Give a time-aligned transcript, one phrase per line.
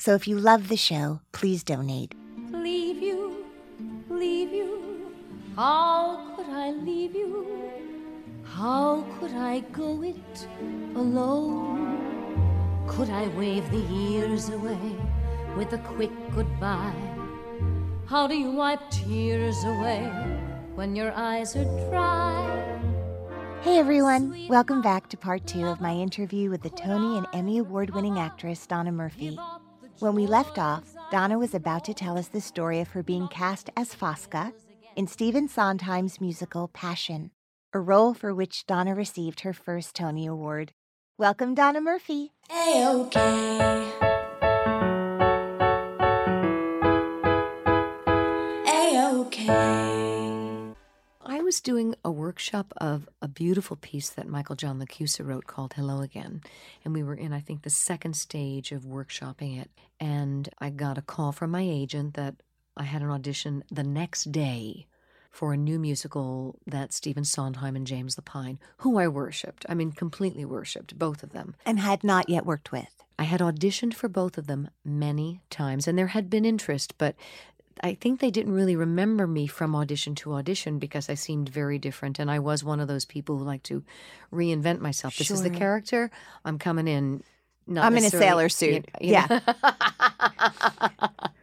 [0.00, 2.14] So if you love the show, please donate.
[2.52, 3.44] Leave you,
[4.08, 5.12] leave you.
[5.54, 7.70] How could I leave you?
[8.42, 10.48] How could I go it
[10.94, 12.00] alone?
[12.88, 14.96] Could I wave the years away
[15.54, 16.94] with a quick goodbye?
[18.06, 20.10] How do you wipe tears away
[20.76, 22.78] when your eyes are dry?
[23.60, 27.58] Hey everyone, welcome back to part two of my interview with the Tony and Emmy
[27.58, 29.38] Award winning actress Donna Murphy.
[30.00, 33.28] When we left off, Donna was about to tell us the story of her being
[33.28, 34.54] cast as Fosca
[34.96, 37.32] in Stephen Sondheim's musical Passion,
[37.74, 40.72] a role for which Donna received her first Tony Award.
[41.18, 42.32] Welcome, Donna Murphy.
[42.50, 44.09] A-OK.
[51.50, 56.00] Was doing a workshop of a beautiful piece that Michael John LaChiusa wrote called Hello
[56.00, 56.42] Again.
[56.84, 59.68] And we were in, I think, the second stage of workshopping it.
[59.98, 62.36] And I got a call from my agent that
[62.76, 64.86] I had an audition the next day
[65.32, 69.90] for a new musical that Stephen Sondheim and James Lapine, who I worshipped, I mean,
[69.90, 71.56] completely worshipped, both of them.
[71.66, 73.02] And had not yet worked with.
[73.18, 77.16] I had auditioned for both of them many times, and there had been interest, but
[77.82, 81.78] I think they didn't really remember me from audition to audition because I seemed very
[81.78, 82.18] different.
[82.18, 83.82] And I was one of those people who like to
[84.32, 85.16] reinvent myself.
[85.16, 85.58] This is the Sure.
[85.58, 86.10] character.
[86.44, 87.22] I'm coming in.
[87.66, 88.86] Not I'm in a necessarily- sailor suit.
[89.00, 89.40] know.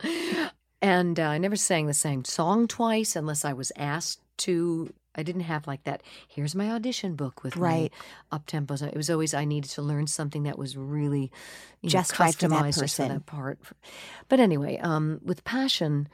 [0.81, 4.93] and uh, I never sang the same song twice unless I was asked to.
[5.15, 6.03] I didn't have like that.
[6.27, 7.91] Here's my audition book with Right.
[8.31, 8.83] up tempos.
[8.85, 11.31] It was always I needed to learn something that was really
[11.81, 13.07] you know, Just right for that customized just for person.
[13.09, 13.57] that part.
[14.29, 16.07] But anyway, um, with Passion,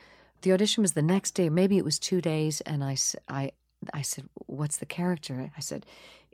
[0.44, 1.50] the audition was the next day.
[1.50, 5.86] Maybe it was two days, and I said, "What's the character?" I said,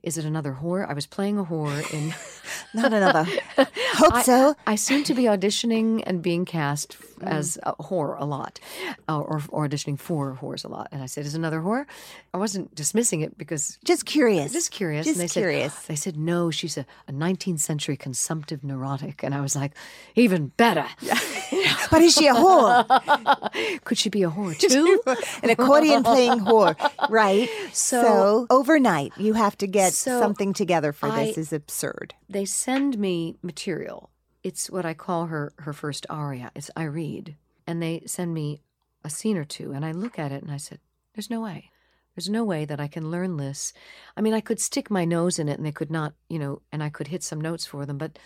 [0.03, 2.13] "Is it another whore?" I was playing a whore in.
[2.73, 3.23] Not another.
[3.57, 4.55] Hope I, so.
[4.65, 8.59] I seem to be auditioning and being cast f- as a whore a lot,
[9.07, 10.87] uh, or, or auditioning for whores a lot.
[10.91, 11.85] And I said, "Is another whore?"
[12.33, 14.51] I wasn't dismissing it because Just curious.
[14.53, 15.05] just curious.
[15.07, 15.73] Just and they curious.
[15.73, 19.23] Said, they said, no, she's a, a 19th century consumptive neurotic.
[19.23, 19.71] And I was like,
[20.16, 20.85] even better.
[21.89, 22.85] But is she a whore?
[23.83, 25.01] Could she be a whore too?
[25.41, 26.75] An accordion playing whore,
[27.09, 27.49] right?
[27.73, 31.38] So, So- overnight, you have to get So something together for this.
[31.38, 32.14] Is absurd.
[32.28, 34.09] they send me material.
[34.44, 36.52] It's what I call her her first aria.
[36.56, 37.36] It's I read,
[37.68, 38.62] and they send me
[39.03, 40.80] a scene or two, and I look at it and I said,
[41.14, 41.72] "There's no way.
[42.16, 43.72] There's no way that I can learn this.
[44.18, 46.62] I mean, I could stick my nose in it, and they could not, you know,
[46.72, 48.20] and I could hit some notes for them, but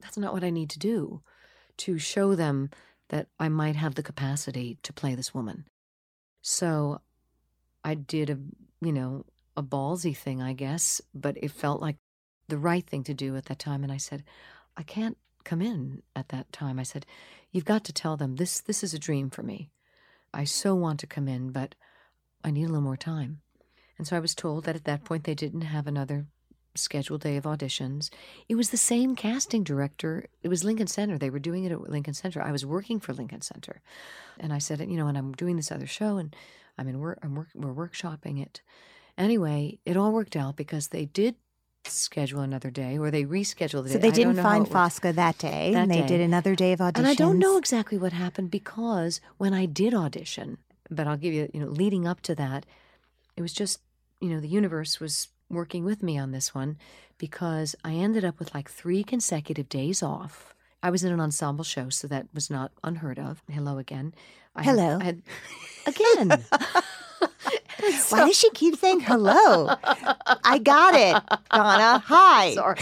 [0.00, 1.22] that's not what I need to do
[1.78, 2.70] to show them
[3.08, 5.66] that I might have the capacity to play this woman."
[6.40, 7.00] So,
[7.84, 8.38] I did a,
[8.80, 9.24] you know,
[9.56, 11.96] a ballsy thing, I guess, but it felt like
[12.48, 13.82] the right thing to do at that time.
[13.82, 14.24] And I said,
[14.76, 16.78] I can't come in at that time.
[16.78, 17.06] I said,
[17.50, 19.70] You've got to tell them this this is a dream for me.
[20.34, 21.74] I so want to come in, but
[22.44, 23.40] I need a little more time.
[23.96, 26.26] And so I was told that at that point they didn't have another
[26.74, 28.10] scheduled day of auditions.
[28.48, 30.26] It was the same casting director.
[30.42, 31.16] It was Lincoln Center.
[31.16, 32.42] They were doing it at Lincoln Center.
[32.42, 33.80] I was working for Lincoln Center.
[34.38, 36.36] And I said, you know, and I'm doing this other show and
[36.78, 38.60] I'm in work, I'm work, we're workshopping it.
[39.18, 41.36] Anyway, it all worked out because they did
[41.84, 44.66] schedule another day or they rescheduled the So they didn't find.
[44.66, 46.06] Fosca that day, That and they day.
[46.08, 46.98] did another day of auditions.
[46.98, 50.58] And I don't know exactly what happened because when I did audition,
[50.90, 52.66] but I'll give you, you know, leading up to that,
[53.36, 53.80] it was just,
[54.20, 56.76] you know, the universe was working with me on this one
[57.18, 60.54] because I ended up with like three consecutive days off.
[60.82, 63.42] I was in an ensemble show, so that was not unheard of.
[63.50, 64.12] Hello again.
[64.54, 64.98] I had- Hello.
[65.00, 65.22] I had,
[65.86, 66.44] again.
[68.10, 69.68] Why does she keep saying hello?
[70.44, 72.02] I got it, Donna.
[72.06, 72.54] Hi.
[72.54, 72.78] Sorry.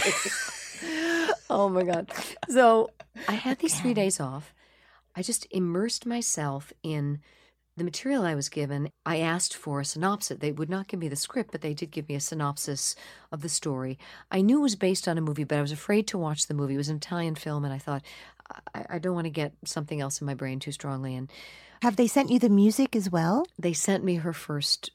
[1.49, 2.11] oh my God.
[2.49, 2.91] So
[3.27, 4.53] I had these three days off.
[5.15, 7.19] I just immersed myself in
[7.77, 8.89] the material I was given.
[9.05, 10.37] I asked for a synopsis.
[10.39, 12.95] They would not give me the script, but they did give me a synopsis
[13.31, 13.99] of the story.
[14.31, 16.53] I knew it was based on a movie, but I was afraid to watch the
[16.53, 16.75] movie.
[16.75, 18.03] It was an Italian film, and I thought,
[18.73, 21.15] I, I don't want to get something else in my brain too strongly.
[21.15, 21.29] And
[21.81, 23.45] Have they sent you the music as well?
[23.57, 24.91] they sent me her first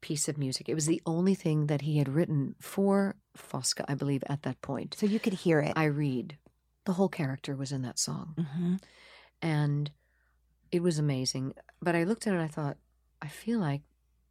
[0.00, 0.68] piece of music.
[0.68, 4.60] It was the only thing that he had written for Fosca, I believe, at that
[4.62, 4.96] point.
[4.98, 5.74] So you could hear it.
[5.76, 6.36] I read.
[6.86, 8.34] The whole character was in that song.
[8.38, 8.76] hmm
[9.42, 9.90] And
[10.72, 11.54] it was amazing.
[11.82, 12.76] But I looked at it and I thought,
[13.20, 13.82] I feel like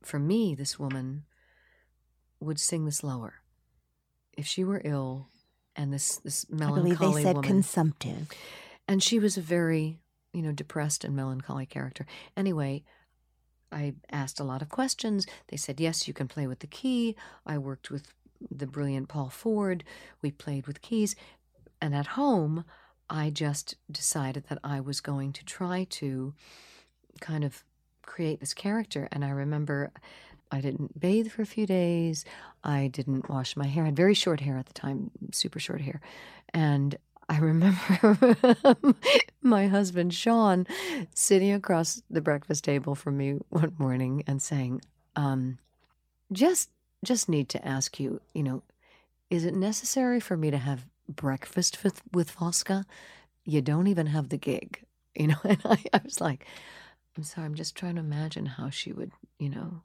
[0.02, 1.26] for me, this woman
[2.40, 3.36] would sing this lower.
[4.38, 5.28] If she were ill
[5.80, 6.92] and this, this melancholy.
[6.92, 7.50] I believe they said woman.
[7.50, 8.28] consumptive.
[8.88, 10.00] and she was a very,
[10.34, 12.06] you know, depressed and melancholy character.
[12.36, 12.84] Anyway,
[13.72, 15.26] I asked a lot of questions.
[15.48, 17.16] They said, yes, you can play with the key.
[17.46, 18.14] I worked with
[18.52, 19.84] the brilliant Paul Ford.
[20.22, 21.16] We played with keys.
[21.82, 22.66] And at home,
[23.10, 26.34] I just decided that I was going to try to
[27.22, 27.64] kind of
[28.02, 29.08] create this character.
[29.12, 29.92] And I remember
[30.52, 32.26] I didn't bathe for a few days.
[32.64, 33.84] I didn't wash my hair.
[33.84, 36.02] I had very short hair at the time, super short hair.
[36.54, 36.98] And
[37.30, 38.18] I remember
[39.42, 40.66] my husband Sean
[41.14, 44.82] sitting across the breakfast table from me one morning and saying,
[45.16, 45.60] um,
[46.32, 46.72] "Just,
[47.06, 48.64] just need to ask you, you know,
[49.30, 52.86] is it necessary for me to have breakfast with with Fosca?
[53.46, 54.84] You don't even have the gig,
[55.16, 56.48] you know." And I, I was like,
[57.16, 59.82] "I'm sorry, I'm just trying to imagine how she would, you know."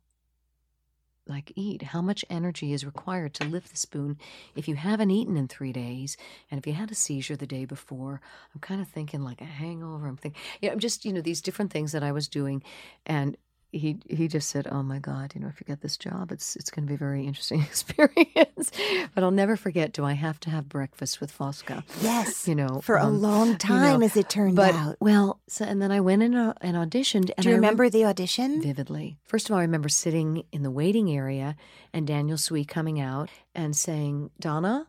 [1.26, 1.82] Like eat.
[1.82, 4.18] How much energy is required to lift the spoon
[4.54, 6.18] if you haven't eaten in three days,
[6.50, 8.20] and if you had a seizure the day before?
[8.54, 10.06] I'm kind of thinking like a hangover.
[10.06, 12.62] I'm thinking, yeah, I'm just you know these different things that I was doing,
[13.06, 13.38] and
[13.78, 16.56] he he just said, "Oh my God, you know, if you get this job, it's
[16.56, 18.70] it's going to be a very interesting experience."
[19.14, 19.92] but I'll never forget.
[19.92, 21.82] Do I have to have breakfast with Fosca?
[22.02, 22.46] Yes.
[22.48, 24.96] You know, For a um, long you know, time, as it turned but out.
[25.00, 27.30] well, so, and then I went in a, and auditioned.
[27.36, 28.62] And Do you I rem- remember the audition?
[28.62, 29.16] vividly.
[29.24, 31.56] First of all, I remember sitting in the waiting area
[31.92, 34.86] and Daniel Swee coming out and saying, Donna,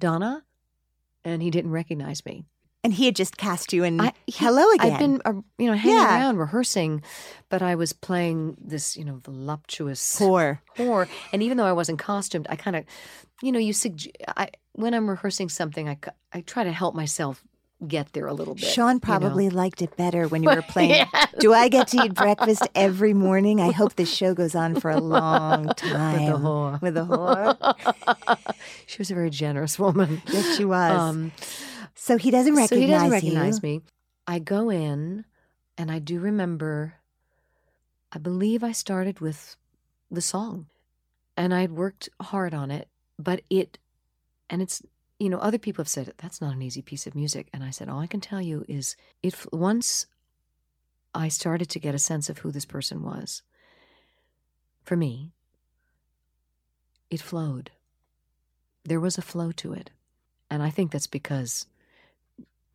[0.00, 0.42] Donna.
[1.24, 2.44] And he didn't recognize me.
[2.84, 4.92] And he had just cast you in I, he- Hello Again.
[4.92, 6.18] I'd been, uh, you know, hanging Yeah.
[6.20, 7.02] around rehearsing,
[7.48, 10.60] but I was playing this, you know, voluptuous whore.
[10.76, 11.08] whore.
[11.32, 12.84] And even though I wasn't costumed, I kind of,
[13.42, 13.98] you know, you sug-
[14.36, 15.98] I when I'm rehearsing something, I
[16.32, 17.42] I try to help myself
[17.86, 18.64] get there a little bit.
[18.64, 19.00] Sean you know.
[19.00, 20.90] probably liked it better when you were playing.
[20.90, 21.34] Yes.
[21.40, 23.60] Do I get to eat breakfast every morning?
[23.60, 26.22] I hope this show goes on for a long time.
[26.22, 26.80] With a whore.
[26.82, 28.38] With the whore.
[28.86, 30.22] she was a very generous woman.
[30.28, 30.92] Yes, she was.
[30.98, 31.32] Um,
[32.06, 33.68] so he doesn't recognize so he doesn't you.
[33.68, 33.82] me.
[34.28, 35.24] I go in,
[35.76, 36.94] and I do remember.
[38.12, 39.56] I believe I started with
[40.08, 40.66] the song,
[41.36, 42.86] and I'd worked hard on it,
[43.18, 43.78] but it,
[44.48, 44.82] and it's
[45.18, 47.70] you know other people have said that's not an easy piece of music, and I
[47.70, 48.94] said all I can tell you is
[49.24, 50.06] it once
[51.12, 53.42] I started to get a sense of who this person was.
[54.84, 55.32] For me,
[57.10, 57.72] it flowed.
[58.84, 59.90] There was a flow to it.
[60.48, 61.66] And I think that's because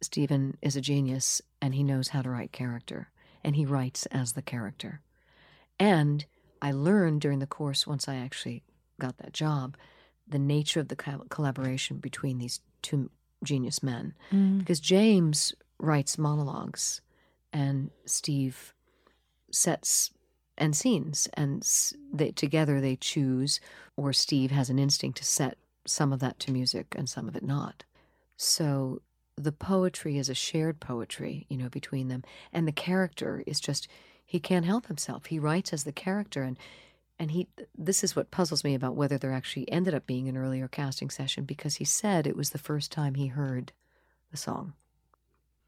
[0.02, 3.10] Stephen is a genius and he knows how to write character
[3.44, 5.02] and he writes as the character.
[5.80, 6.26] And
[6.62, 8.64] I learned during the course, once I actually
[9.00, 9.76] got that job,
[10.28, 13.10] the nature of the collaboration between these two
[13.44, 14.14] genius men.
[14.32, 14.60] Mm.
[14.60, 17.02] Because James writes monologues
[17.52, 18.74] and Steve
[19.52, 20.12] sets
[20.58, 21.68] and scenes, and
[22.14, 23.60] they, together they choose,
[23.98, 27.36] or Steve has an instinct to set some of that to music and some of
[27.36, 27.84] it not.
[28.38, 29.02] So
[29.44, 33.88] the poetry is a shared poetry, you know, between them, and the character is just
[34.26, 35.26] he can't help himself.
[35.26, 36.58] He writes as the character, and
[37.20, 40.38] and he this is what puzzles me about whether there actually ended up being an
[40.38, 43.72] earlier casting session because he said it was the first time he heard
[44.32, 44.74] the song.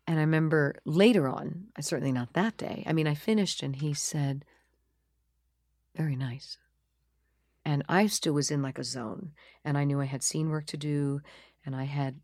[0.08, 2.84] And I remember later on, certainly not that day.
[2.86, 4.44] I mean, I finished and he said,
[5.96, 6.58] very nice.
[7.65, 9.32] And I still was in like a zone,
[9.63, 11.22] and I knew I had scene work to do,
[11.65, 12.20] and I had,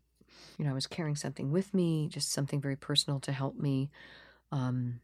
[0.58, 3.90] you know, I was carrying something with me, just something very personal to help me,
[4.52, 5.00] um,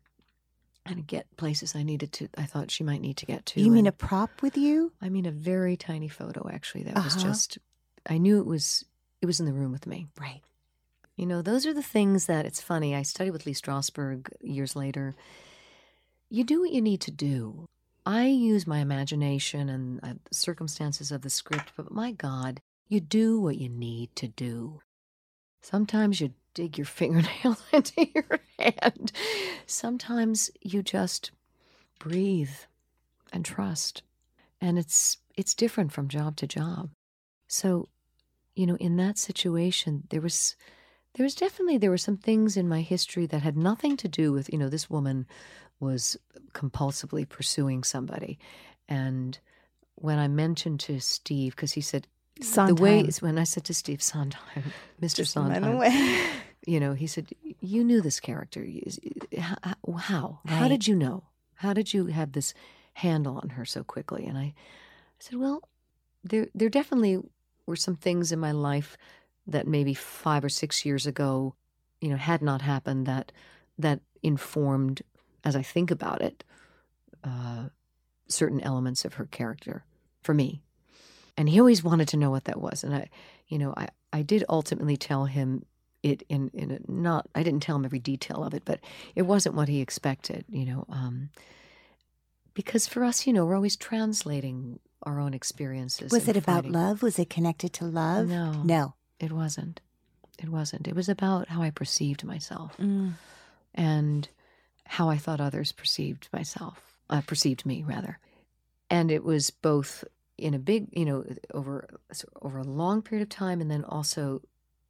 [0.84, 2.28] and get places I needed to.
[2.38, 3.60] I thought she might need to get to.
[3.60, 4.92] You mean and- a prop with you?
[5.02, 6.84] I mean, a very tiny photo, actually.
[6.84, 7.28] That was Uh-huh.
[7.28, 7.58] just,
[8.08, 8.84] I knew it was,
[9.20, 10.06] it was in the room with me.
[10.20, 10.42] Right.
[11.16, 12.94] You know, those are the things that it's funny.
[12.94, 15.16] I studied with Lee Strasberg years later.
[16.28, 17.66] You do what you need to do.
[18.04, 23.00] I use my imagination and uh, the circumstances of the script, but my God, you
[23.00, 24.80] do what you need to do.
[25.66, 29.10] Sometimes you dig your fingernail into your hand.
[29.66, 31.32] Sometimes you just
[31.98, 32.54] breathe
[33.32, 34.04] and trust.
[34.60, 36.90] And it's it's different from job to job.
[37.48, 37.88] So,
[38.54, 40.54] you know, in that situation, there was
[41.14, 44.32] there was definitely there were some things in my history that had nothing to do
[44.32, 45.26] with, you know, this woman
[45.80, 46.16] was
[46.52, 48.38] compulsively pursuing somebody.
[48.88, 49.36] And
[49.96, 52.06] when I mentioned to Steve, because he said
[52.40, 53.12] the way Sondheim.
[53.20, 55.16] when I said to Steve Sondheim, Mr.
[55.16, 55.82] Just Sondheim,
[56.66, 57.28] you know, he said,
[57.60, 58.66] "You knew this character.
[59.38, 59.56] How?
[59.98, 60.40] How?
[60.46, 61.24] How did you know?
[61.54, 62.52] How did you have this
[62.94, 64.54] handle on her so quickly?" And I, I
[65.18, 65.68] said, "Well,
[66.24, 67.20] there there definitely
[67.66, 68.96] were some things in my life
[69.46, 71.54] that maybe five or six years ago,
[72.00, 73.32] you know, had not happened that
[73.78, 75.02] that informed,
[75.44, 76.44] as I think about it,
[77.24, 77.68] uh,
[78.28, 79.84] certain elements of her character
[80.20, 80.62] for me."
[81.36, 83.08] And he always wanted to know what that was, and I,
[83.48, 85.64] you know, I I did ultimately tell him
[86.02, 88.80] it in in a not I didn't tell him every detail of it, but
[89.14, 90.86] it wasn't what he expected, you know.
[90.88, 91.28] Um,
[92.54, 96.10] because for us, you know, we're always translating our own experiences.
[96.10, 97.02] Was it about love?
[97.02, 98.28] Was it connected to love?
[98.28, 98.52] No.
[98.62, 98.94] No.
[99.20, 99.80] It wasn't.
[100.38, 100.88] It wasn't.
[100.88, 103.14] It was about how I perceived myself Mm.
[103.74, 104.28] and
[104.84, 108.18] how I thought others perceived myself, uh, perceived me rather.
[108.90, 110.04] And it was both
[110.38, 111.24] in a big, you know,
[111.54, 111.88] over
[112.42, 114.42] over a long period of time, and then also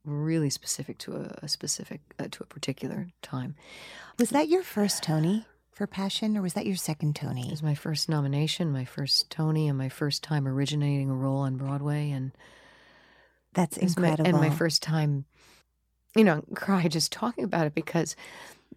[0.04, 3.54] really specific to a, a specific uh, to a particular time.
[4.18, 7.46] Was that your first Tony for Passion, or was that your second Tony?
[7.48, 11.38] It was my first nomination, my first Tony, and my first time originating a role
[11.40, 12.32] on Broadway, and
[13.54, 14.28] That's was my- incredible.
[14.40, 15.24] and my first time,
[16.14, 18.16] you know, cry just talking about it because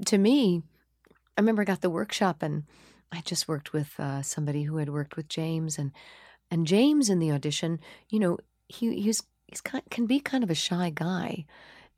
[0.08, 0.62] to me,
[1.38, 2.64] I remember I got the workshop and
[3.12, 5.92] I just worked with uh, somebody who had worked with James and
[6.52, 7.80] and James in the audition,
[8.10, 8.38] you know,
[8.68, 11.46] he he's he's kind, can be kind of a shy guy,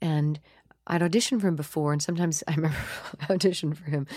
[0.02, 0.40] and
[0.88, 2.78] I'd auditioned for him before, and sometimes I remember
[3.22, 4.08] I auditioned for him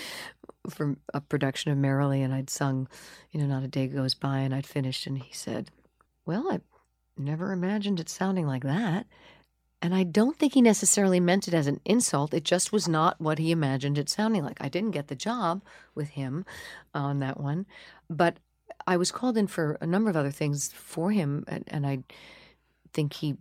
[0.70, 2.88] for a production of Merrily, and I'd sung,
[3.30, 5.70] you know, not a day goes by, and I'd finished, and he said,
[6.26, 6.60] "Well, I
[7.16, 9.06] never imagined it sounding like that."
[9.82, 12.32] And I don't think he necessarily meant it as an insult.
[12.32, 14.56] It just was not what he imagined it sounding like.
[14.58, 15.62] I didn't get the job
[15.94, 16.46] with him
[16.94, 17.66] on that one,
[18.08, 18.38] but
[18.86, 22.00] I was called in for a number of other things for him, and, and I
[22.92, 23.36] think he,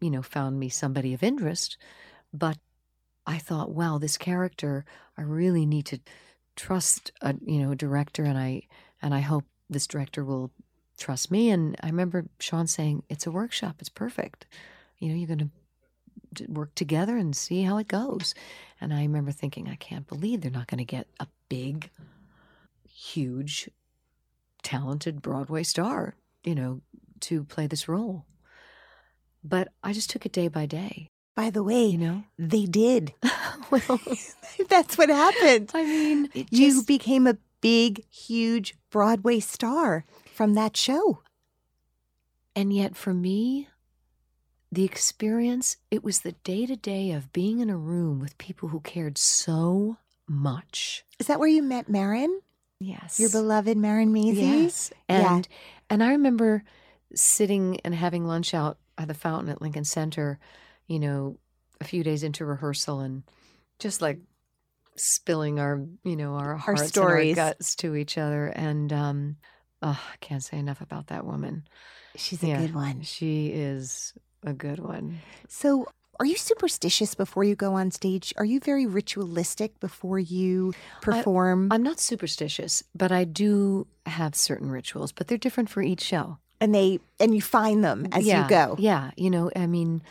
[0.00, 1.76] you know, found me somebody of interest.
[2.32, 2.58] But
[3.26, 4.84] I thought, wow, this character,
[5.16, 6.00] I really need to
[6.56, 8.62] trust a you know a director, and I
[9.00, 10.50] and I hope this director will
[10.98, 11.50] trust me.
[11.50, 13.76] And I remember Sean saying, "It's a workshop.
[13.78, 14.46] It's perfect.
[14.98, 15.50] You know, you're going
[16.34, 18.34] to work together and see how it goes."
[18.80, 21.90] And I remember thinking, I can't believe they're not going to get a big,
[22.88, 23.70] huge,
[24.68, 26.82] talented Broadway star, you know,
[27.20, 28.26] to play this role.
[29.42, 32.24] But I just took it day by day, By the way, you know.
[32.38, 33.14] they did.
[33.70, 34.00] well,
[34.68, 35.70] That's what happened.
[35.72, 41.22] I mean, You became a big, huge Broadway star from that show.
[42.54, 43.68] And yet, for me,
[44.70, 48.68] the experience, it was the day to day of being in a room with people
[48.68, 49.96] who cared so
[50.28, 51.04] much.
[51.18, 52.40] Is that where you met Marin?
[52.80, 53.18] Yes.
[53.18, 54.62] Your beloved Marin Mazzie?
[54.62, 54.92] Yes.
[55.08, 55.34] Yeah.
[55.36, 55.48] And
[55.90, 56.62] and I remember
[57.14, 60.38] sitting and having lunch out at the fountain at Lincoln Center,
[60.86, 61.38] you know,
[61.80, 63.22] a few days into rehearsal and
[63.78, 64.18] just like
[64.96, 67.30] spilling our, you know, our hearts stories.
[67.30, 68.46] and our guts to each other.
[68.46, 69.36] And um
[69.82, 71.66] oh, I can't say enough about that woman.
[72.16, 72.60] She's a Yeah.
[72.60, 73.02] good one.
[73.02, 74.12] She is
[74.44, 75.18] a good one.
[75.48, 75.86] So,
[76.18, 78.34] are you superstitious before you go on stage?
[78.36, 81.68] Are you very ritualistic before you perform?
[81.70, 86.38] I'm not superstitious, but I do have certain rituals, but they're different for each show.
[86.60, 88.76] and they and you find them as yeah, you go.
[88.78, 90.02] Yeah, you know, I mean,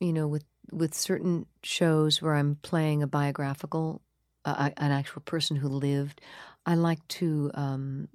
[0.00, 4.00] you know, with with certain shows where I'm playing a biographical,
[4.44, 6.20] uh, an actual person who lived,
[6.66, 8.08] I like to um,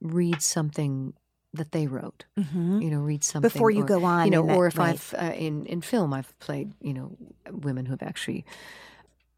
[0.00, 1.14] read something
[1.54, 2.24] that they wrote.
[2.36, 4.66] hmm You know, read something Before you or, go on, You know, in that- or
[4.66, 4.90] if right.
[4.90, 7.16] I've uh, in in film, I've played you know
[7.50, 8.44] women who have actually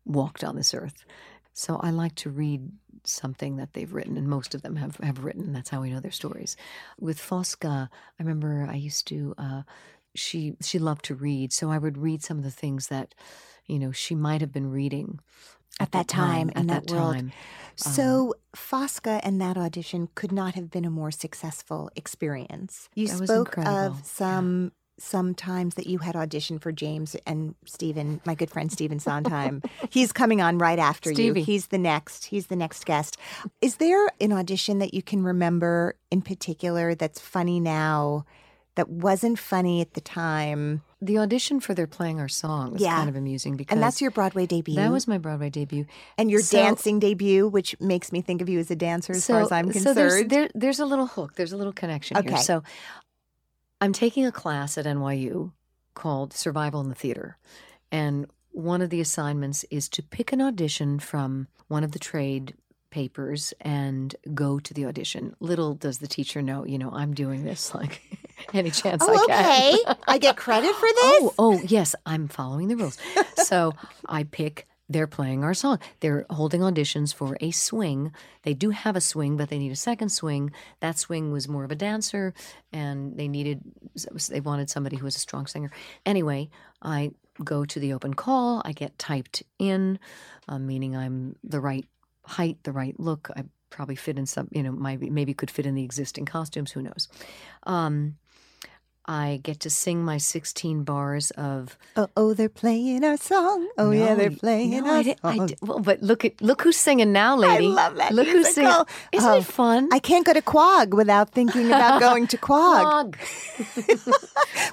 [0.04, 1.04] walked on this earth.
[1.52, 2.72] So I like to read
[3.04, 5.52] something that they've written, and most of them have, have written.
[5.52, 6.56] That's how we know their stories.
[6.98, 9.34] With Fosca, I remember I used to.
[9.38, 9.62] Uh,
[10.16, 13.14] she she loved to read, so I would read some of the things that,
[13.66, 15.18] you know, she might have been reading
[15.80, 17.14] At that time, in that that world.
[17.14, 17.32] time.
[17.76, 22.88] So um, Fosca and that audition could not have been a more successful experience.
[22.94, 28.36] You spoke of some some times that you had auditioned for James and Stephen, my
[28.36, 29.60] good friend Stephen Sondheim.
[29.90, 31.40] He's coming on right after Stevie.
[31.40, 31.44] you.
[31.44, 32.26] He's the next.
[32.26, 33.16] He's the next guest.
[33.60, 38.24] Is there an audition that you can remember in particular that's funny now
[38.76, 40.82] that wasn't funny at the time?
[41.00, 42.96] The audition for they're playing our song was Yeah.
[42.96, 44.74] kind of amusing because And that's your Broadway debut.
[44.76, 45.86] that was my Broadway debut.
[46.18, 49.26] and your so- dancing debut, which makes me think of you as a dancer as
[49.26, 49.96] far as I'm so concerned.
[49.96, 51.34] there's, there, there's a little hook.
[51.36, 52.30] There's a little connection Okay.
[52.30, 52.38] here.
[52.38, 52.62] So
[53.80, 55.52] I'm taking a class at NYU
[55.94, 57.36] called Survival in the Theater.
[57.92, 62.54] And one of the assignments is to pick an audition from one of the trade
[62.90, 65.34] papers and go to the audition.
[65.40, 68.00] Little does the teacher know, you know, I'm doing this like
[68.60, 69.74] any chance I Oh, can.
[69.74, 69.94] okay.
[70.06, 70.96] I get credit for this.
[71.22, 72.98] Oh, oh, yes, I'm following the rules.
[73.36, 73.72] So
[74.06, 74.66] I pick.
[74.86, 75.78] They're playing our song.
[76.00, 78.12] They're holding auditions for a swing.
[78.42, 80.52] They do have a swing, but they need a second swing.
[80.80, 82.34] That swing was more of a dancer,
[82.70, 83.62] and they needed.
[84.28, 85.70] They wanted somebody who was a strong singer.
[86.04, 86.50] Anyway,
[86.82, 88.60] I go to the open call.
[88.66, 89.98] I get typed in,
[90.48, 91.86] uh, meaning I'm the right
[92.26, 93.30] height, the right look.
[93.34, 94.48] I probably fit in some.
[94.52, 96.72] You know, maybe maybe could fit in the existing costumes.
[96.72, 97.08] Who knows?
[97.62, 98.16] Um,
[99.06, 103.68] I get to sing my 16 bars of Oh, oh, they're playing our song.
[103.76, 105.46] Oh, yeah, they're playing no, our I did, I song.
[105.46, 107.66] did- well, but look at look who's singing now, lady.
[107.66, 108.70] I love that Look who's singing.
[108.70, 108.88] musical.
[109.12, 109.88] Isn't Oh, it fun?
[109.92, 113.16] I can't go to Quogue without thinking about going to Quogue.
[113.16, 113.16] Quogue.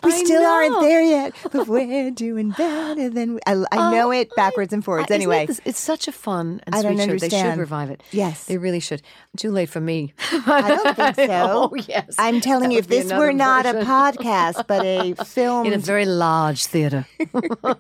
[0.03, 3.39] We I still aren't there yet, but we're doing better than we.
[3.45, 5.11] I, I oh, know Oh, it backwards and forwards.
[5.11, 7.27] it Anyway, it's such a fun and I don't sweet show.
[7.27, 8.01] They should revive it.
[8.11, 8.45] Yes.
[8.45, 9.01] they really should.
[9.38, 10.13] Too late for me.
[10.31, 11.71] I don't think so.
[11.71, 13.85] oh yes, I'm telling That you, if this were not a version.
[14.23, 15.65] Podcast, but a film.
[15.67, 17.05] in a very large theater.
[17.34, 17.75] no,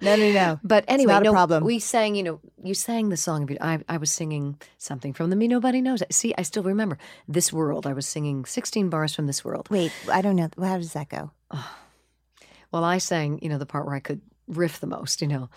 [0.00, 0.60] no, no.
[0.62, 1.64] But anyway, not a no, problem.
[1.64, 3.48] we sang, you know, you sang the song.
[3.60, 6.02] I, I was singing something from the Me Nobody Knows.
[6.10, 7.86] See, I still remember This World.
[7.86, 9.68] I was singing 16 bars from This World.
[9.70, 10.48] Wait, I don't know.
[10.60, 11.30] How does that go?
[12.72, 15.48] Well, I sang, you know, the part where I could riff the most, you know.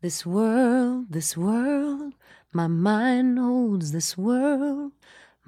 [0.00, 2.14] This world, this world,
[2.52, 4.92] my mind holds this world.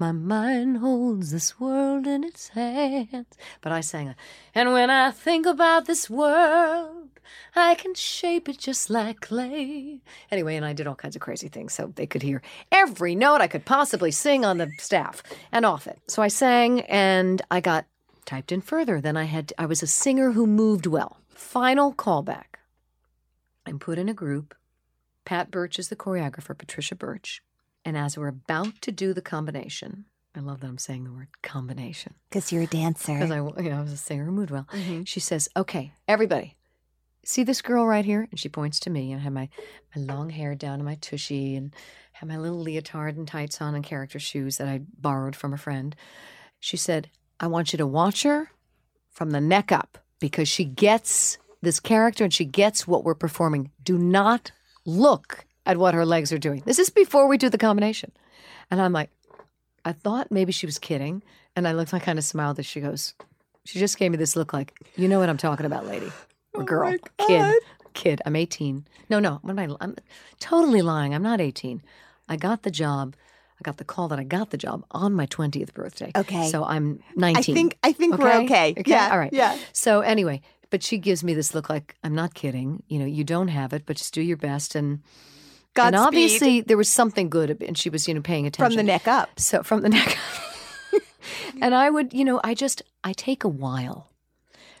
[0.01, 3.37] My mind holds this world in its hands.
[3.61, 4.15] But I sang,
[4.55, 7.19] and when I think about this world,
[7.55, 9.99] I can shape it just like clay.
[10.31, 13.41] Anyway, and I did all kinds of crazy things so they could hear every note
[13.41, 15.99] I could possibly sing on the staff and off it.
[16.07, 17.85] So I sang and I got
[18.25, 19.01] typed in further.
[19.01, 21.19] Then I had I was a singer who moved well.
[21.29, 22.57] Final callback.
[23.67, 24.55] I'm put in a group.
[25.25, 27.43] Pat Birch is the choreographer, Patricia Birch.
[27.85, 31.27] And as we're about to do the combination, I love that I'm saying the word
[31.41, 33.13] combination Because you're a dancer.
[33.13, 34.67] because I, you know, I was a singer moved well.
[34.71, 35.03] Mm-hmm.
[35.03, 36.57] She says, "Okay, everybody,
[37.25, 39.49] see this girl right here?" And she points to me, and I have my
[39.95, 41.73] my long hair down to my tushy, and
[42.13, 45.57] have my little leotard and tights on, and character shoes that I borrowed from a
[45.57, 45.95] friend.
[46.59, 48.51] She said, "I want you to watch her
[49.09, 53.71] from the neck up because she gets this character and she gets what we're performing.
[53.83, 54.51] Do not
[54.85, 56.63] look at what her legs are doing.
[56.65, 58.11] This is before we do the combination."
[58.69, 59.09] And I'm like,
[59.83, 61.23] I thought maybe she was kidding.
[61.55, 63.13] And I looked, I kind of smiled as she goes,
[63.65, 66.11] she just gave me this look like, you know what I'm talking about, lady
[66.55, 67.55] oh or girl, kid,
[67.93, 68.21] kid.
[68.25, 68.87] I'm 18.
[69.09, 69.75] No, no, what am I?
[69.81, 69.95] I'm
[70.39, 71.13] totally lying.
[71.13, 71.81] I'm not 18.
[72.29, 73.15] I got the job.
[73.59, 76.11] I got the call that I got the job on my 20th birthday.
[76.15, 76.47] Okay.
[76.47, 77.37] So I'm 19.
[77.37, 78.73] I think I think we're okay.
[78.85, 79.09] Yeah.
[79.11, 79.33] All right.
[79.33, 79.57] Yeah.
[79.73, 82.81] So anyway, but she gives me this look like I'm not kidding.
[82.87, 84.73] You know, you don't have it, but just do your best.
[84.73, 85.01] And
[85.75, 86.07] and Godspeed.
[86.07, 89.07] obviously there was something good, and she was you know paying attention From the neck
[89.07, 89.39] up.
[89.39, 90.17] so from the neck.
[91.61, 94.09] and I would, you know, I just I take a while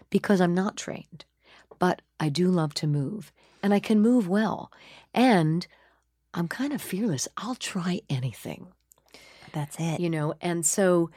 [0.09, 1.25] because I'm not trained,
[1.79, 3.31] but I do love to move
[3.63, 4.71] and I can move well.
[5.13, 5.65] And
[6.33, 7.27] I'm kind of fearless.
[7.37, 8.67] I'll try anything,
[9.53, 9.99] That's it.
[9.99, 10.33] you know.
[10.41, 11.09] And so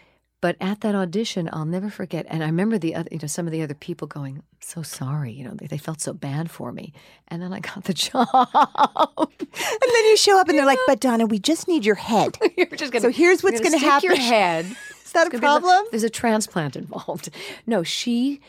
[0.45, 2.27] but at that audition, I'll never forget.
[2.29, 5.33] And I remember the other, you know, some of the other people going, "So sorry,"
[5.33, 6.93] you know, they, they felt so bad for me.
[7.29, 8.29] And then I got the job.
[8.29, 12.37] And then you show up and they're like, but Donna, we just need your head.
[12.59, 14.67] You're just gonna, So here's what's gonna gonna Your head.
[15.07, 15.85] Is that a It's gonna problem?
[15.85, 17.31] like- there's a transplant involved.
[17.67, 18.41] No, she,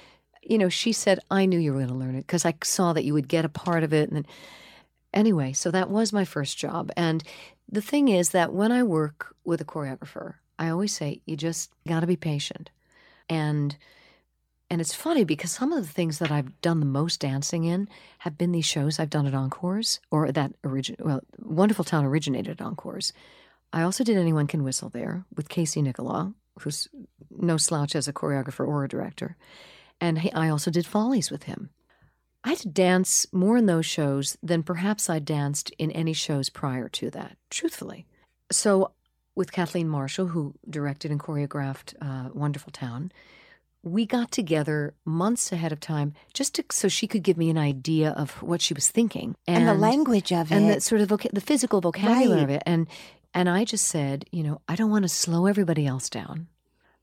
[0.43, 2.91] you know, she said, I knew you were going to learn it because I saw
[2.91, 4.10] that you would get a part of it.
[4.10, 4.25] And then,
[5.13, 6.91] anyway, so that was my first job.
[6.97, 7.23] And
[7.71, 11.71] the thing is that when I work with a choreographer, I always say, you just
[11.87, 12.69] got to be patient.
[13.29, 13.75] And
[14.71, 17.87] and it's funny because some of the things that I've done the most dancing in
[18.19, 22.59] have been these shows I've done at Encores or that origin well, Wonderful Town originated
[22.59, 23.13] at Encores.
[23.71, 26.87] I also did Anyone Can Whistle there with Casey Nicholaw, who's
[27.29, 29.37] no slouch as a choreographer or a director.
[30.01, 31.69] And I also did Follies with him.
[32.43, 36.49] I had to dance more in those shows than perhaps I danced in any shows
[36.49, 38.05] prior to that, truthfully.
[38.51, 38.91] So,
[39.36, 43.12] with Kathleen Marshall, who directed and choreographed uh, Wonderful Town,
[43.84, 47.58] we got together months ahead of time just to, so she could give me an
[47.58, 50.67] idea of what she was thinking And, the language of and it.
[50.67, 52.63] And the sort of voca- the physical vocabulary of it.
[52.65, 52.88] And
[53.34, 56.48] and I just said, you know, I don't want to slow everybody else down.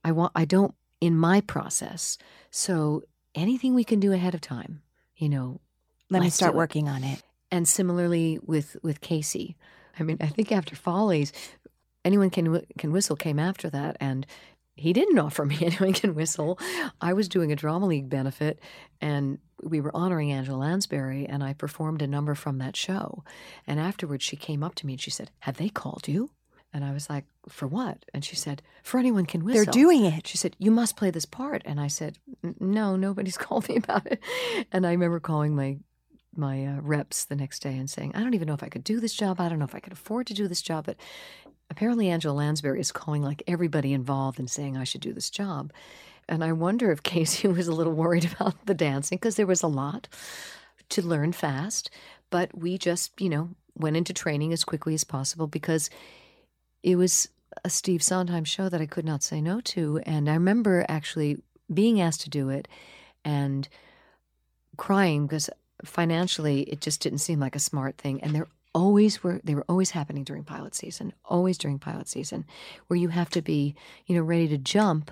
[0.03, 2.18] I want I don't in my process.
[2.51, 3.03] So
[3.35, 4.83] anything we can do ahead of time,
[5.16, 5.61] you know,
[6.11, 7.23] Let me start working on it.
[7.53, 9.57] and similarly with with Casey.
[10.01, 11.33] I mean, I think after Follies,
[12.04, 14.26] anyone can can whistle came after that, and
[14.74, 16.58] he didn't offer me anyone can whistle.
[17.00, 18.60] I was doing a drama league benefit,
[19.00, 23.24] and we were honoring Angela Lansbury, and I performed a number from that show.
[23.66, 26.30] And afterwards, she came up to me and she said, "Have they called you?"
[26.74, 30.04] And I was like, "For what?" And she said, "For anyone can whistle." They're doing
[30.04, 30.26] it.
[30.26, 32.18] She said, "You must play this part." And I said,
[32.58, 34.20] "No, nobody's called me about it."
[34.72, 35.78] And I remember calling my
[36.34, 38.84] my uh, reps the next day and saying, "I don't even know if I could
[38.84, 39.38] do this job.
[39.38, 40.96] I don't know if I could afford to do this job." But
[41.72, 45.72] apparently, Angela Lansbury is calling like everybody involved and saying I should do this job.
[46.28, 49.62] And I wonder if Casey was a little worried about the dancing because there was
[49.62, 50.06] a lot
[50.90, 51.90] to learn fast.
[52.30, 55.88] But we just, you know, went into training as quickly as possible because
[56.82, 57.28] it was
[57.64, 59.98] a Steve Sondheim show that I could not say no to.
[60.04, 61.38] And I remember actually
[61.72, 62.68] being asked to do it
[63.24, 63.66] and
[64.76, 65.48] crying because
[65.85, 68.22] financially it just didn't seem like a smart thing.
[68.22, 72.44] And there always were they were always happening during pilot season, always during pilot season,
[72.87, 73.74] where you have to be,
[74.06, 75.11] you know, ready to jump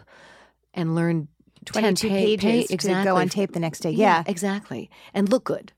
[0.74, 1.28] and learn
[1.66, 3.90] 10 22 ta- pages pa- to go on tape the next day.
[3.90, 4.22] yeah, Yeah.
[4.26, 5.72] exactly, and look good.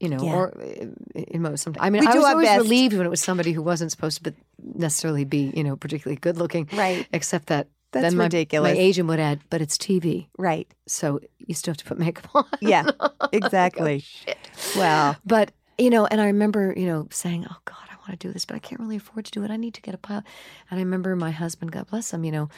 [0.00, 0.34] You know, Yeah.
[0.34, 1.62] or uh, in most.
[1.62, 2.62] Sometimes, I mean, We I do was always best.
[2.62, 6.16] relieved when it was somebody who wasn't supposed to be, necessarily be, you know, particularly
[6.20, 6.68] good looking.
[6.72, 7.06] Right.
[7.12, 8.74] Except that That's then my, ridiculous.
[8.74, 10.68] My agent would add, "But it's TV, Right.
[10.86, 12.84] so you still have to put makeup on." Yeah.
[13.00, 14.00] Oh, Exactly.
[14.00, 14.36] shit.
[14.76, 18.26] Well, But you know, and I remember, you know, saying, "Oh God, I want to
[18.28, 19.50] do this, but I can't really afford to do it.
[19.50, 20.24] I need to get a pilot."
[20.70, 22.48] And I remember my husband, God bless him, you know,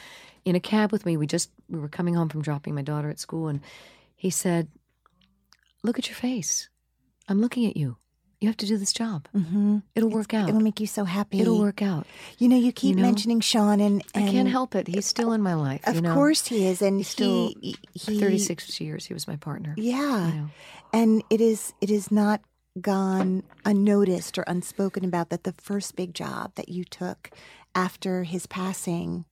[0.45, 1.17] in a cab with me.
[1.17, 3.61] We just we were coming home from dropping my daughter at school, and
[4.15, 4.67] he said,
[5.83, 6.69] "Look at your face.
[7.27, 7.97] I'm looking at you.
[8.39, 9.27] You have to do this job.
[9.35, 9.81] mhm.
[9.95, 10.47] It'll work out.
[10.47, 11.39] it'll make you so happy.
[11.41, 12.05] It'll work out.
[12.37, 13.01] You know, you keep know?
[13.01, 14.87] mentioning Sean, and, I can't help it.
[14.87, 15.81] He's still in my life.
[15.87, 16.13] Of you know?
[16.13, 19.73] course he is, and He's still he, he 36 years, he was my partner.
[19.75, 20.49] Yeah, You know.
[20.93, 22.41] and it is it is not
[22.81, 27.31] gone unnoticed or unspoken about that the first big job that you took
[27.75, 29.25] after his passing,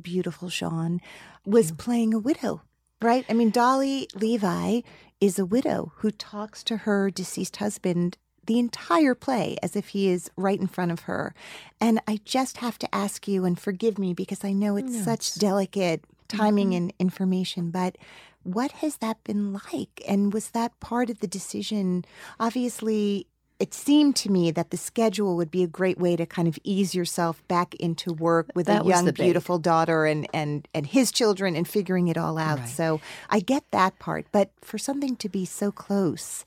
[0.00, 1.00] beautiful Sean,
[1.44, 2.62] was playing a widow.
[3.02, 3.26] Right?
[3.28, 4.80] I mean, Dolly Levi
[5.20, 10.08] is a widow who talks to her deceased husband the entire play as if he
[10.08, 11.34] is right in front of her.
[11.80, 15.02] And I just have to ask you, and forgive me because I know it's No,
[15.02, 16.76] such it's- delicate timing Mhm.
[16.76, 17.98] and information, but
[18.46, 20.02] what has that been like?
[20.06, 22.04] And was that part of the decision?
[22.38, 23.26] Obviously,
[23.58, 26.58] it seemed to me that the schedule would be a great way to kind of
[26.62, 31.10] ease yourself back into work with That a young, beautiful daughter and, and, and his
[31.10, 32.58] children and figuring it all out.
[32.60, 32.68] Right.
[32.68, 34.26] So I get that part.
[34.30, 36.44] But for something to be so close,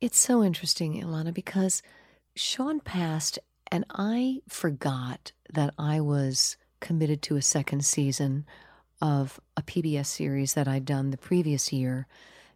[0.00, 1.82] It's so interesting, Ilana, because
[2.36, 3.38] Sean passed
[3.70, 8.44] and I forgot that I was committed to a second season
[9.00, 12.06] of a PBS series that I'd done the previous year,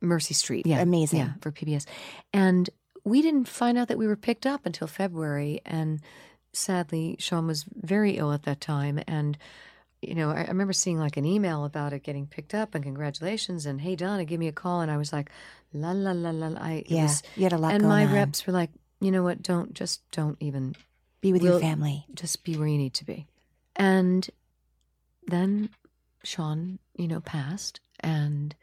[0.01, 0.66] Mercy Street.
[0.66, 0.81] Yeah.
[0.81, 1.20] Amazing.
[1.20, 1.87] Yeah, for PBS.
[2.33, 2.68] And
[3.05, 5.61] we didn't find out that we were picked up until February.
[5.66, 6.01] And
[6.53, 9.01] sadly, Sean was very ill at that time.
[9.07, 9.37] And
[10.01, 12.85] you know, I, I remember seeing like an email about it getting picked up and
[12.85, 15.29] congratulations and hey Donna, give me a call and I was like,
[15.72, 16.46] la la la la.
[16.48, 16.61] la.
[16.61, 18.12] I yeah, was- you had a lot and my on.
[18.12, 18.70] reps were like,
[19.01, 19.42] you know what?
[19.42, 20.77] Don't just don't even
[21.20, 22.07] Be with your will- family.
[22.14, 23.27] just be where you need to be.
[23.74, 24.29] And
[25.27, 25.70] then
[26.25, 28.55] Sean, you know, passed, and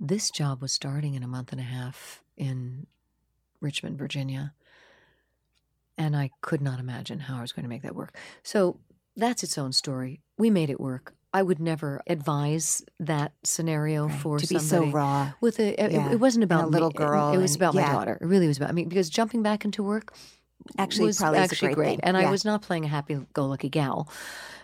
[0.00, 2.86] this job was starting in a month and a half in
[3.60, 4.52] Richmond, Virginia.
[5.96, 8.16] And I could not imagine how I was going to make that work.
[8.44, 8.78] So
[9.16, 10.20] that's its own story.
[10.36, 11.14] We made it work.
[11.34, 15.32] I would never advise that scenario Right, for to be so raw.
[15.40, 15.82] with a.
[15.84, 16.72] It, Yeah, it wasn't and a about me.
[16.72, 17.92] little It- girl It, was and- about my yeah.
[17.92, 18.18] daughter.
[18.20, 20.14] It really was about me because jumping back into work
[20.78, 22.00] Actually, was probably is a actually great thing.
[22.04, 22.28] And Yeah.
[22.28, 24.08] I was not playing a happy-go-lucky gal.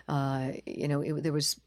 [0.07, 1.59] Uh, you know, it, there was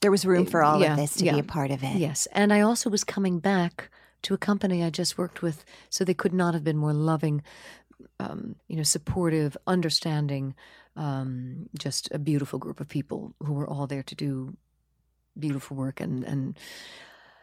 [0.00, 1.32] There was room for all yeah, of this to yeah.
[1.34, 1.96] be a part of it.
[1.96, 3.90] yes, and I also was coming back
[4.22, 7.42] to a company I just worked with, so they could not have been more loving,
[8.20, 10.54] um, you know, supportive, understanding,
[10.96, 14.56] um, just a beautiful group of people who were all there to do
[15.38, 16.58] beautiful work and and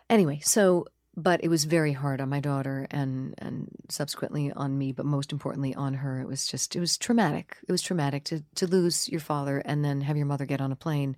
[0.09, 0.85] anyway, so
[1.15, 5.31] but it was very hard on my daughter and and subsequently on me but most
[5.31, 9.07] importantly on her it was just it was traumatic it was traumatic to to lose
[9.09, 11.15] your father and then have your mother get on a plane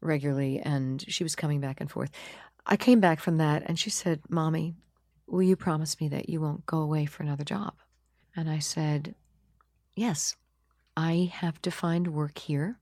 [0.00, 2.10] regularly and she was coming back and forth
[2.66, 4.74] i came back from that and she said mommy
[5.26, 7.74] will you promise me that you won't go away for another job
[8.34, 9.14] and i said
[9.94, 10.36] yes
[10.96, 12.80] i have to find work here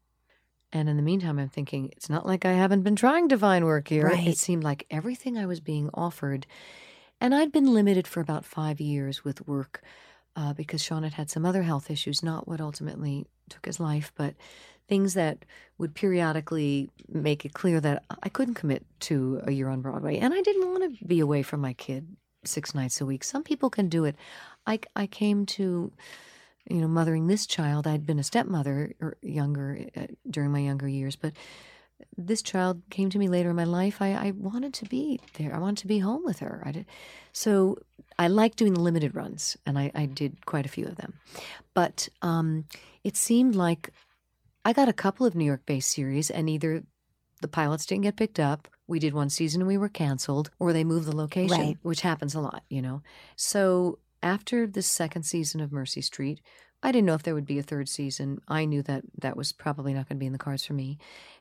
[0.73, 3.65] and in the meantime, I'm thinking, it's not like I haven't been trying to find
[3.65, 4.07] work here.
[4.09, 4.29] Right.
[4.29, 6.47] It seemed like everything I was being offered,
[7.21, 9.83] and I'd been limited for about five years with work
[10.37, 14.13] uh, because Sean had had some other health issues, not what ultimately took his life,
[14.15, 14.35] but
[14.89, 15.45] things that
[15.77, 20.19] would periodically make it clear that I couldn't commit to a year on Broadway.
[20.19, 23.23] And I didn't want to be away from my kid six nights a week.
[23.23, 24.17] Some people can do it.
[24.67, 25.93] I, I came to
[26.69, 27.87] you know, mothering this child.
[27.87, 31.33] I'd been a stepmother or younger uh, during my younger years, but
[32.17, 34.01] this child came to me later in my life.
[34.01, 35.55] I, I wanted to be there.
[35.55, 36.63] I wanted to be home with her.
[36.65, 36.87] I did.
[37.33, 37.79] So
[38.19, 41.15] I like doing the limited runs, and I, I did quite a few of them.
[41.75, 42.67] But um,
[43.03, 43.91] it seemed like
[44.69, 46.85] I got a couple of New York based series, and either
[47.41, 50.75] the pilots didn't get picked up, we did one season and we were canceled, or
[50.75, 51.79] they moved the location, Right.
[51.81, 53.01] which happens a lot, you know.
[53.35, 56.43] So after the second season of Mercy Street,
[56.83, 58.43] I didn't know if there would be a third season.
[58.47, 60.99] I knew that that was probably not going to be in the cards for me.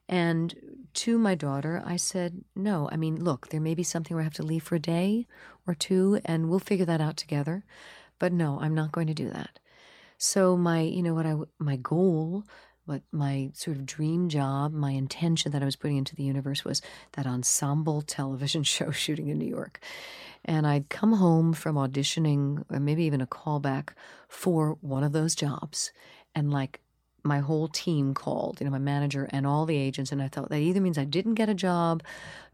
[0.08, 0.56] And
[0.94, 4.24] to my daughter, I said, no, I mean, look, there may be something where I
[4.24, 5.28] have to leave for a day
[5.68, 7.66] or two, and we'll figure that out together.
[8.20, 9.60] But no, I'm not going to do that.
[10.18, 12.44] So my, you know, what I, my goal,
[12.88, 16.64] what my sort of dream job, my intention that I was putting into the universe
[16.66, 16.82] was
[17.14, 19.80] that ensemble television show shooting in New York.
[20.46, 23.90] And I'd come home from auditioning, or maybe even a callback
[24.30, 25.92] for one of those jobs.
[26.34, 26.80] And like
[27.24, 30.14] my whole team called, you know, my manager and all the agents.
[30.14, 32.02] And I thought that either means I didn't get a job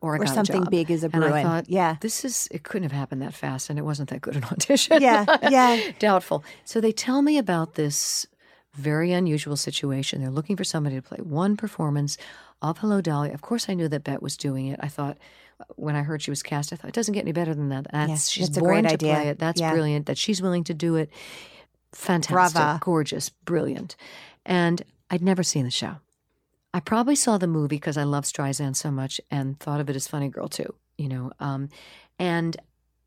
[0.01, 1.97] or I Or got a something big is a And I thought, Yeah.
[2.01, 3.69] this is, it couldn't have happened that fast.
[3.69, 4.99] And it wasn't that good an audition.
[4.99, 5.91] Yeah, yeah.
[5.99, 6.43] Doubtful.
[6.65, 8.25] So they tell me about this
[8.73, 10.21] very unusual situation.
[10.21, 12.17] They're looking for somebody to play one performance
[12.61, 13.31] of Hello Dolly.
[13.31, 14.79] Of course, I knew that Bette was doing it.
[14.81, 15.17] I thought
[15.75, 17.87] when I heard she was cast, I thought it doesn't get any better than that.
[17.91, 19.13] That's Yeah, she's that's born to idea.
[19.13, 19.39] play it.
[19.39, 19.71] That's Yeah.
[19.71, 20.07] brilliant.
[20.07, 21.09] That she's willing to do it.
[21.93, 22.79] Fantastic, Brava.
[22.81, 23.95] gorgeous, brilliant.
[24.45, 25.97] And I'd never seen the show.
[26.73, 29.95] I probably saw the movie because I love Streisand so much and thought of it
[29.95, 30.73] as Funny Girl too.
[30.97, 31.69] You know, um,
[32.17, 32.57] and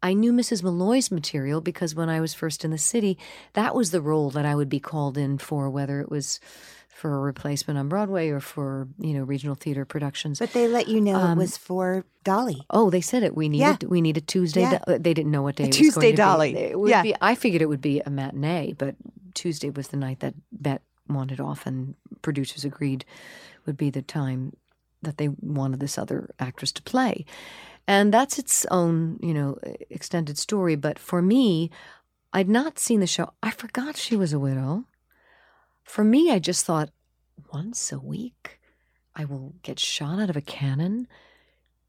[0.02, 0.62] I knew Mrs.
[0.62, 3.18] Molloy's material because when I was first in the city,
[3.54, 6.38] that was the role that I would be called in for, whether it was
[6.88, 10.38] for a replacement on Broadway or for you know regional theater productions.
[10.38, 12.60] But they let you know Um, it was for Dolly.
[12.70, 13.36] Oh, they said it.
[13.36, 14.62] We needed we needed Tuesday.
[14.62, 14.78] Yeah.
[14.86, 16.52] Do- they didn't know what day A it was Tuesday going to Dolly.
[16.52, 16.58] Be.
[16.58, 17.02] It would Yeah.
[17.02, 17.14] be.
[17.20, 18.94] I figured it would be a matinee, but
[19.34, 23.04] Tuesday was the night that Bette wanted off, and producers agreed
[23.66, 24.56] would be the time
[25.02, 27.26] that they wanted this other actress to play,
[27.86, 29.58] and that's its own you know
[29.90, 30.76] extended story.
[30.76, 31.70] But for me,
[32.32, 33.32] I'd not seen the show.
[33.42, 34.84] I forgot she was a widow.
[35.84, 36.90] For me, I just thought
[37.52, 38.60] once a week
[39.14, 41.08] I will get shot out of a cannon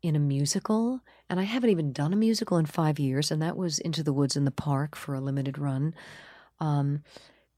[0.02, 1.02] in a musical.
[1.30, 4.14] And I haven't even done a musical in five years, and that was Into the
[4.14, 5.94] Woods in the Park for a limited run.
[6.60, 7.04] Um,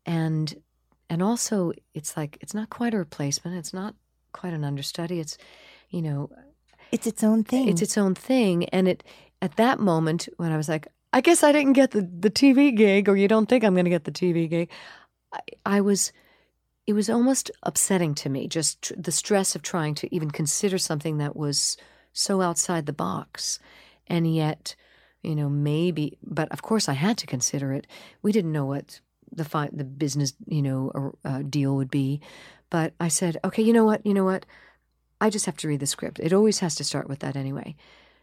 [0.05, 0.55] and
[1.09, 3.95] and also it's like it's not quite a replacement, it's not
[4.33, 5.19] quite an understudy.
[5.19, 5.37] It's
[5.89, 6.31] you know,
[6.91, 7.69] It's its own thing.
[7.69, 8.65] it's its own thing.
[8.65, 9.03] And it
[9.41, 12.75] at that moment when I was like, I guess I didn't get the, the TV
[12.75, 14.69] gig, or you don't think I'm going to get the TV gig,
[15.33, 16.11] I, I was.
[16.87, 20.79] It was almost upsetting to me, just tr- the stress of trying to even consider
[20.79, 21.77] something that was
[22.13, 23.59] so outside the box,
[24.07, 24.75] and yet,
[25.21, 26.17] you know, maybe.
[26.23, 27.85] But of course, I had to consider it.
[28.23, 32.21] We didn't know what the fi- the business, you know, uh, deal would be,
[32.71, 34.45] but I said, okay, you know what, you know what,
[35.21, 36.19] I just have to read the script.
[36.19, 37.75] It always has to start with that anyway.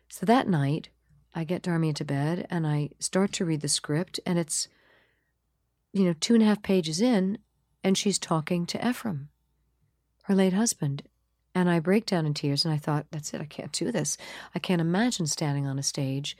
[0.08, 0.88] So that night,
[1.34, 4.68] I get Darmy into bed and I start to read the script, and it's,
[5.92, 7.38] you know, two and a half pages in,
[7.84, 9.28] and she's talking to Ephraim,
[10.22, 11.02] her late husband.
[11.54, 14.16] And I break down in tears, and I thought, that's it, I can't do this.
[14.54, 16.36] I can't imagine standing on a stage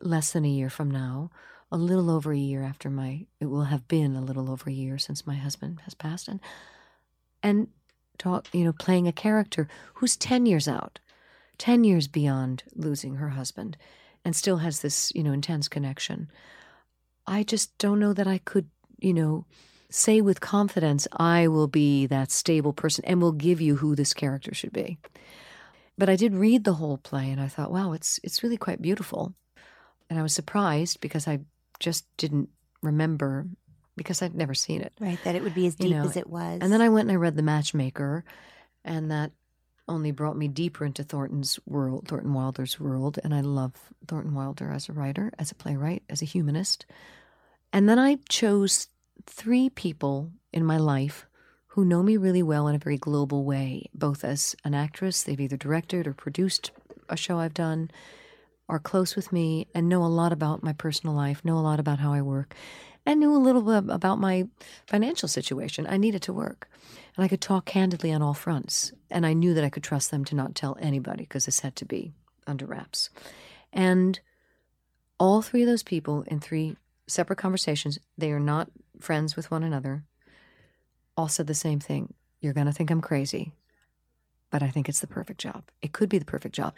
[0.00, 1.30] less than a year from now,
[1.72, 4.72] a little over a year after my, it will have been a little over a
[4.72, 6.40] year since my husband has passed, and,
[7.42, 7.68] and
[8.16, 10.98] talk, you know, playing a character who's 10 years out,
[11.58, 13.76] 10 years beyond losing her husband,
[14.24, 16.28] and still has this, you know, intense connection.
[17.26, 19.46] I just don't know that I could, you know,
[19.90, 24.14] say with confidence, I will be that stable person and will give you who this
[24.14, 24.98] character should be.
[25.98, 28.82] But I did read the whole play and I thought, wow, it's it's really quite
[28.82, 29.34] beautiful.
[30.10, 31.40] And I was surprised because I
[31.80, 32.50] just didn't
[32.82, 33.46] remember
[33.96, 34.92] because I'd never seen it.
[35.00, 36.60] right, that it would be as you deep know, as it was.
[36.62, 38.24] And then I went and I read The Matchmaker,
[38.84, 39.32] and that
[39.88, 43.72] only brought me deeper into Thornton's world, Thornton Wilder's world, and I love
[44.06, 46.86] Thornton Wilder as a writer, as a playwright, as a humanist.
[47.72, 48.88] And then I chose
[49.26, 51.26] three people in my life
[51.68, 55.40] who know me really well in a very global way, both as an actress, they've
[55.40, 56.70] either directed or produced
[57.08, 57.90] a show I've done,
[58.68, 61.78] are close with me, and know a lot about my personal life, know a lot
[61.78, 62.54] about how I work,
[63.06, 64.48] and knew a little bit about my
[64.86, 65.86] financial situation.
[65.88, 66.68] I needed to work.
[67.16, 68.92] And I could talk candidly on all fronts.
[69.10, 71.76] And I knew that I could trust them to not tell anybody because this had
[71.76, 72.12] to be
[72.46, 73.08] under wraps.
[73.72, 74.18] And
[75.18, 79.62] all three of those people in three separate conversations, they are not friends with one
[79.62, 80.02] another,
[81.16, 82.12] all said the same thing.
[82.40, 83.52] You're going to think I'm crazy,
[84.50, 85.64] but I think it's the perfect job.
[85.80, 86.74] It could be the perfect job.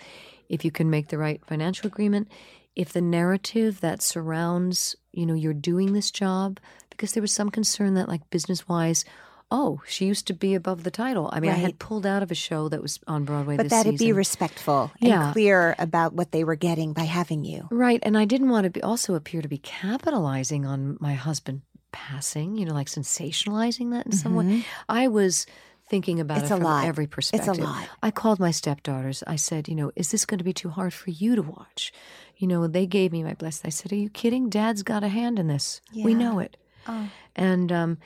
[0.49, 2.29] If you can make the right financial agreement,
[2.77, 7.51] if the narrative that surrounds, you know, you're doing this job, because there was some
[7.51, 9.05] concern that, like, business wise,
[9.51, 11.31] oh, she used to be above the title.
[11.33, 13.97] I mean, I had pulled out of a show that was on Broadway But that'd
[13.97, 15.33] be respectful and Yeah.
[15.33, 17.67] clear about what they were getting by having you.
[17.71, 21.63] Right, and I didn't want to be also appear to be capitalizing on my husband
[21.93, 24.45] passing, you know, like sensationalizing that in some way.
[24.45, 24.61] Mm-hmm.
[24.91, 25.47] I was
[25.91, 26.39] thinking about.
[26.39, 26.85] It's it a from lot.
[26.87, 27.49] every perspective.
[27.49, 27.89] It's a lot.
[28.03, 29.23] I called my stepdaughters.
[29.27, 31.93] I said, you know, is this going to be too hard for you to watch?
[32.37, 33.63] You know, they gave me my blessing.
[33.67, 34.49] I said, are you kidding?
[34.49, 35.81] Dad's got a hand in this.
[35.95, 36.57] We know it.
[36.87, 37.09] Oh.
[37.35, 37.99] And um,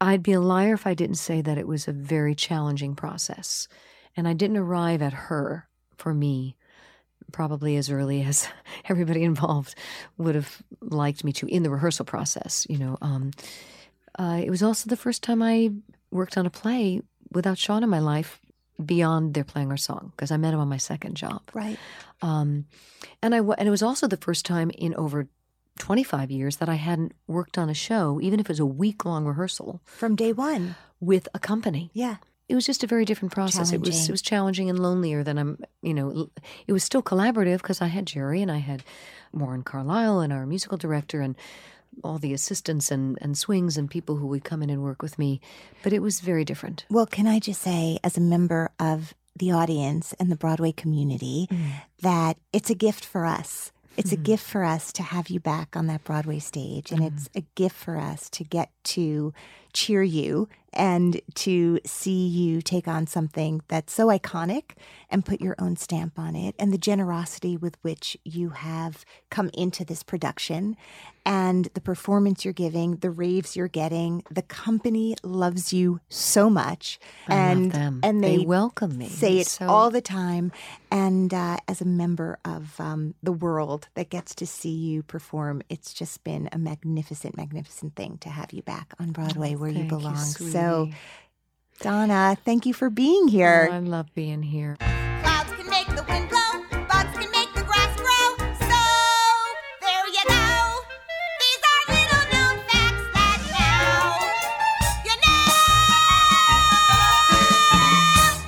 [0.00, 3.68] I'd be a liar if I didn't say that it was a very challenging process.
[4.16, 6.56] And I didn't arrive at her for me
[7.32, 8.48] probably as early as
[8.88, 9.74] everybody involved
[10.16, 12.66] would have liked me to in the rehearsal process.
[12.68, 13.32] You know, um,
[14.18, 15.70] uh, it was also the first time I
[16.14, 18.40] worked on a play without Sean in my life
[18.84, 21.42] beyond they're playing our song because I met him on my second job.
[21.52, 21.78] Right.
[22.22, 22.64] Um,
[23.22, 25.28] and I and it was also the first time in over
[25.78, 29.04] 25 years that I hadn't worked on a show, even if it was a week
[29.04, 30.76] long rehearsal, From day one.
[31.00, 31.90] with a company.
[31.92, 32.16] Yeah.
[32.48, 33.72] It was just a very different process.
[33.72, 34.08] It was Challenging.
[34.08, 35.58] it was challenging and lonelier than I'm.
[35.82, 36.30] You know,
[36.66, 38.84] it was still collaborative because I had Jerry and I had
[39.32, 41.36] Warren Carlyle and our musical director and
[42.02, 45.18] all the assistants and and swings and people who would come in and work with
[45.18, 45.40] me.
[45.82, 46.86] But it was very different.
[46.90, 51.48] Well, can I just say, as a member of the audience and the Broadway community,
[51.50, 51.72] mm.
[52.02, 53.72] that it's a gift for us.
[53.96, 54.24] It's a mm.
[54.24, 56.90] gift for us to have you back on that Broadway stage.
[56.90, 57.06] And mm.
[57.06, 59.32] it's a gift for us to get to
[59.74, 64.72] cheer you and to see you take on something that's so iconic
[65.08, 66.54] and put your own stamp on it.
[66.58, 70.76] And the generosity with which you have come into this production
[71.26, 74.24] and the performance you're giving, the raves you're getting.
[74.30, 76.98] The company loves you so much.
[77.28, 79.08] I and and They they, welcome me.
[79.08, 80.50] Say it so- all the time.
[80.90, 85.62] And uh, as a member of um, the world that gets to see you perform,
[85.68, 89.70] it's just been a magnificent, magnificent thing to have you back on Broadway oh, where
[89.70, 90.16] you Thank belong.
[90.16, 90.88] so.
[91.80, 93.68] Donna, thank you for being here.
[93.70, 94.76] Oh, I love being here.
[94.78, 98.36] Clouds can make the wind blow, bugs can make the grass grow.
[98.38, 98.80] So
[99.80, 100.80] there you go.
[101.42, 104.30] These are little known facts that now
[105.04, 105.14] you
[108.40, 108.46] know.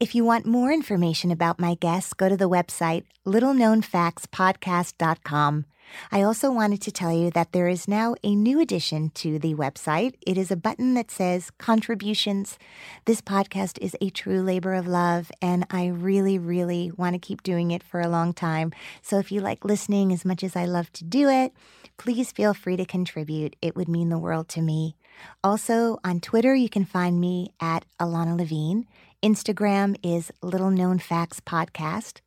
[0.00, 5.64] If you want more information about my guests, go to the website littleknownfactspodcast.com.
[6.10, 9.54] I also wanted to tell you that there is now a new addition to the
[9.54, 10.14] website.
[10.26, 12.58] It is a button that says contributions.
[13.04, 17.42] This podcast is a true labor of love, and I really, really want to keep
[17.42, 18.72] doing it for a long time.
[19.02, 21.52] So if you like listening as much as I love to do it,
[21.96, 23.56] please feel free to contribute.
[23.62, 24.96] It would mean the world to me.
[25.42, 28.86] Also, on Twitter, you can find me at Ilana Levine.
[29.22, 32.20] Instagram is Little Known Facts Podcast,